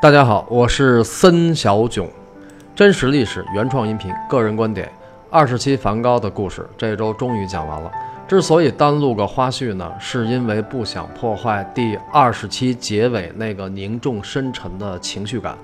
[0.00, 2.08] 大家好，我是森小囧，
[2.72, 4.88] 真实历史原创音频，个人观点，
[5.28, 7.90] 二十期梵高的故事，这周终于讲完了。
[8.28, 15.58] 之所以单录个花絮呢，是因为不想破坏第二十期结尾那个凝重深沉的情绪感。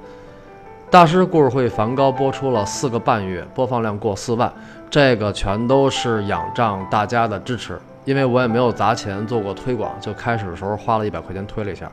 [0.90, 4.52] 大师故事会梵高播出了四个半月，播放量过四万，
[4.90, 7.80] 这个全都是仰仗大家的支持。
[8.04, 11.90] 因为我也没有砸钱做过推广，就开始的时候花了一百块钱推了一下，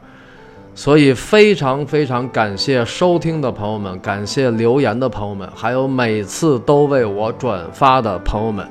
[0.74, 8.66] 所以非常非常感谢收听的朋友们，感谢留言的朋友们，还有每次都为我转发的朋友们，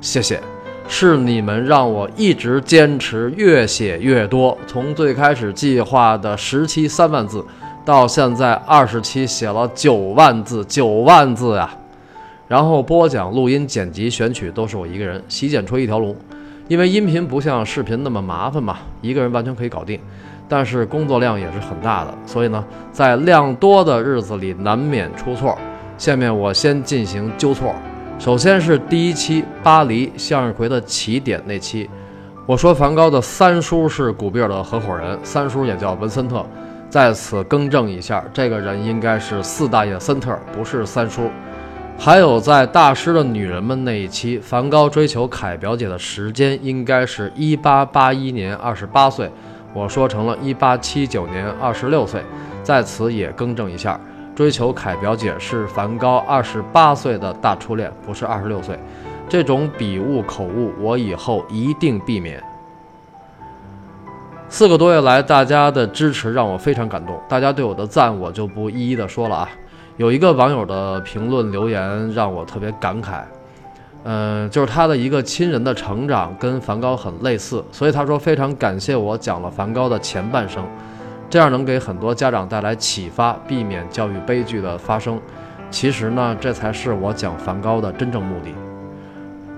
[0.00, 0.40] 谢谢，
[0.88, 7.44] 是你们让我一直坚持越写越多，从最开始计划的十期三万字，
[7.84, 11.68] 到现在二十期写了九万字，九万字呀，
[12.46, 16.14] 然后播讲、录音、剪辑、选曲都是我一个人，洗剪吹一条龙。
[16.68, 19.98] 因为音频不像视频那么麻烦嘛，一个人完全可以搞定，
[20.50, 25.56] 但是工作量也是很大的，所以呢，在量多的日子里难免出错。
[25.96, 27.72] 下面我先进行纠错。
[28.18, 31.88] 首先是第一期巴黎向日葵的起点那期，
[32.46, 36.44] 我说梵高的三叔是古比尔的合伙人，三叔也叫文森特，
[36.88, 41.30] 在此更正一下，这个人应该是四大爷森特，不是三叔。
[41.96, 49.30] 还有在大师的女人们那一期，梵高追求凯表姐的时间应该是一八八一年二十八岁，
[49.72, 52.22] 我说成了一八七九年二十六岁，
[52.62, 53.98] 在此也更正一下，
[54.34, 58.78] 追求凯表姐是梵高二十八岁的大初恋，不是二十六岁，
[59.28, 62.42] 这种笔误口误我以后一定避免。
[64.48, 69.48] 四个多月来大家的支持让我非常感动，大家对我的赞我就不一一的说了啊。
[69.96, 73.20] 有一个网友的评论留言让我特别感慨，
[74.04, 80.64] 嗯，就是他的一个亲人的成长跟梵高很类似，所以他说非常感谢我讲了梵高的前半生，
[81.28, 85.20] 这样能给很多家长带来启发，避免教育悲剧的发生。
[85.70, 88.50] 其实呢，这才是我讲梵高的真正目的。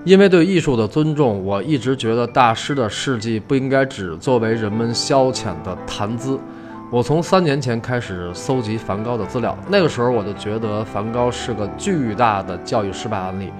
[0.04, 6.36] 因为对艺术的尊重，我一直觉得大师的事迹不应该只作为人们消遣的谈资。
[6.91, 13.50] 我从三年前开始搜集梵高的资料，那个时候我就觉得梵高是个巨大的教育失败案例，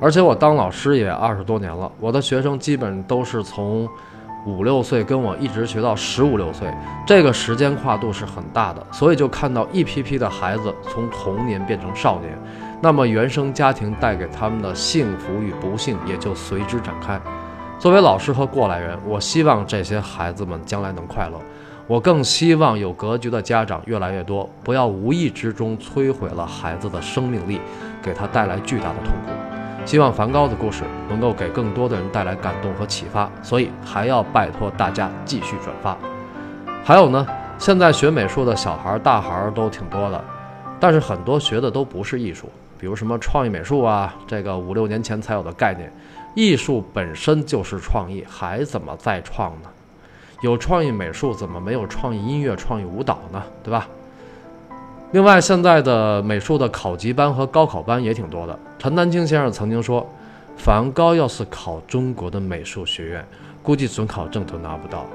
[0.00, 3.88] 而且我当老师也二十多年了，我的学生基本都是从
[4.46, 6.72] 五六岁跟我一直学到十五六岁，
[7.06, 12.38] 这个时间跨度是很大的，所以就看到一批批的孩子从童年变成少年，
[12.80, 17.20] 那么原生家庭带给他们的幸福与不幸也就随之展开。
[17.78, 21.40] 作为老师和过来人，我希望这些孩子们将来能快乐。
[21.86, 27.60] 我更希望有格局的家长越来越多，不要无意之中摧毁了孩子的生命力，
[28.02, 29.37] 给他带来巨大的痛苦。
[29.88, 35.96] 希望梵高的故事能够给更多的人带来感动和启发，所以还要拜托大家继续转发。
[36.84, 37.26] 还有呢，
[37.56, 40.22] 现在学美术的小孩、大孩都挺多的，
[40.78, 45.90] 但是很多学的都不是艺术，比如什么创意美术啊，这个五六年前才有的概念。
[46.34, 49.70] 艺术本身就是创意，还怎么再创呢？
[50.42, 53.42] 有创意美术，怎么没有创意音乐、创意舞蹈呢？
[53.64, 53.88] 对吧？
[55.10, 58.58] 另外，现在的美术的考级班和高考班也挺多的。
[58.78, 60.06] 陈丹青先生曾经说，
[60.54, 63.26] 梵高要是考中国的美术学院，
[63.62, 65.06] 估计准考证都拿不到。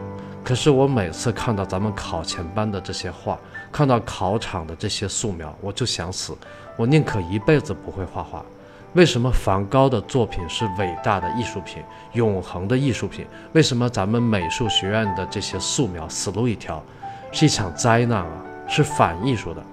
[0.43, 3.37] 可是我每次看到咱们考前班的这些画，
[3.71, 6.35] 看到考场的这些素描，我就想死，
[6.75, 8.43] 我宁可一辈子不会画画。
[8.93, 11.83] 为什么梵高的作品是伟大的艺术品、
[12.13, 13.27] 永恒的艺术品？
[13.51, 16.83] 为什么咱们美术学院的这些素描死路一条，
[17.31, 18.31] 是一场灾难啊？
[18.67, 19.63] 是反艺术的。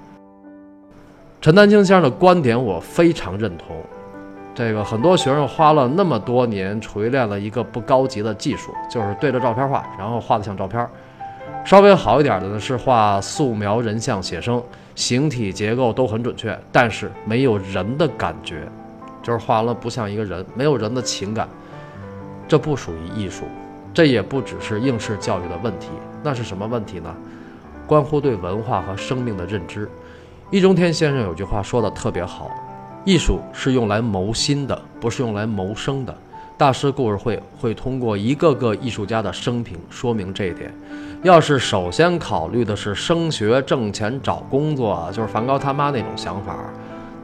[1.41, 3.75] 陈丹青先生的观点我非常认同。
[4.55, 10.87] 这个很多学生花了那么多年锤炼了一个不高级的技术，就是对着照片画，然后画的像照片。
[11.65, 14.63] 稍微好一点的呢是画素描、人像、写生，
[14.95, 18.69] 形体结构都很准确，但是没有人的感觉。
[19.23, 21.49] 就是画完了不像一个人，没有人的情感，
[22.47, 23.45] 这不属于艺术，
[23.95, 25.89] 这也不只是应试教育的问题，
[26.23, 27.15] 那是什么问题呢？
[27.87, 29.89] 关乎对文化和生命的认知。
[30.51, 32.51] 易中天先生有句话说的特别好：
[33.05, 36.13] 艺术是用来谋心的，不是用来谋生的。
[36.59, 40.75] 大师故事会会通过一个个艺术家的生平说明这一点。
[41.23, 46.59] 要是首先考虑的是升学、挣钱、找工作，就是梵高他妈那种想法，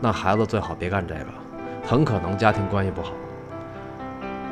[0.00, 1.26] 那孩子最好别干这个。
[1.84, 3.10] 很可能家庭关系不好。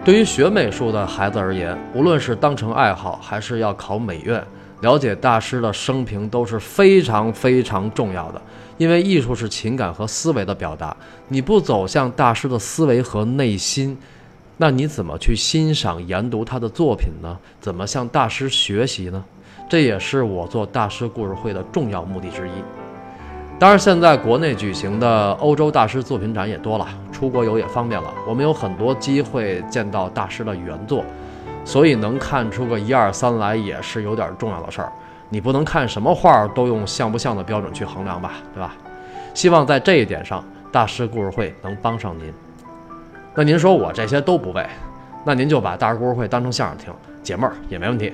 [0.05, 4.45] 对于学美术的孩子而言，无论是当成爱好，还是要考美院，
[4.85, 8.43] 了解大师的生平都是非常非常重要的。
[8.77, 10.95] 因为艺术是情感和思维的表达，
[11.29, 13.97] 你不走向大师的思维和内心，
[14.59, 17.39] 那你怎么去欣赏研读他的作品呢？
[17.61, 19.25] 怎么向大师学习呢？
[19.71, 22.53] 这也是我做大师故事会的重要目的之一。
[23.61, 31.05] 当然，现在国内举行的欧洲大师作品展也多了，出国游也方便了，我们有很多机会见到大师的原作，
[31.65, 34.93] 所以能看出个一二三来也是有点重要的事儿。
[35.31, 38.75] 你不能看什么画都用像不像的标准去衡量吧，对吧？
[39.33, 42.33] 希望在这一点上，大师故事会能帮上您。
[43.35, 44.65] 那您说我这些都不背，
[45.25, 48.13] 那您就把大师故事会当成相声听，解闷儿也没问题。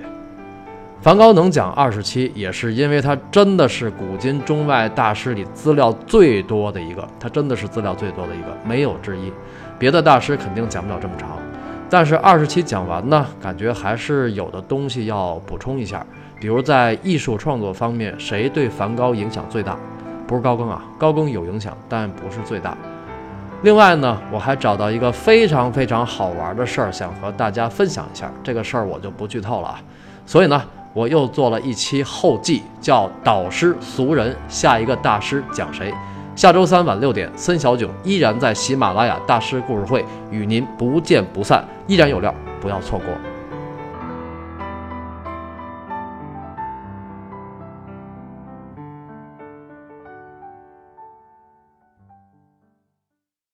[1.02, 9.32] 梵高能讲二十期，也是因为他真的是古今中外大师里资料最多的一个，他真的是资料最多的一个，没有之一。
[9.79, 11.31] 别的大师肯定讲不了这么长，
[11.90, 16.06] 但是二十期讲完呢，感觉还是有的东西要补充一下。
[16.40, 19.76] 比如在艺术创作方面，谁对梵高影响最大？
[20.26, 22.76] 不是高更啊，高更有影响，但不是最大。
[23.62, 28.32] 另外呢，我还找到一个非常非常好玩的事儿，想和大家分享一下。
[28.42, 29.82] 这个事儿我就不剧透了啊。
[30.25, 30.62] 所以呢，
[30.94, 35.92] 我又做了一期后记，叫《导师俗人》，下一个大师讲谁？
[36.40, 43.29] 下周三晚六点，森小囧依然在喜马拉雅大师故事会与您不见不散，依然有料，不要错过。